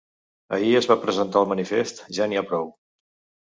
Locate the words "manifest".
1.51-2.01